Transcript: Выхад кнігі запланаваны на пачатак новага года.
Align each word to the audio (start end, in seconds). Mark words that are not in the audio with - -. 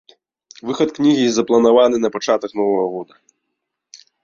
Выхад 0.69 0.89
кнігі 0.97 1.27
запланаваны 1.35 1.97
на 2.07 2.13
пачатак 2.17 2.51
новага 2.63 2.85
года. 2.97 3.13